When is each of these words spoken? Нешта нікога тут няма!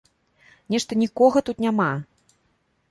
Нешта 0.75 0.91
нікога 1.03 1.37
тут 1.51 1.57
няма! 1.67 1.91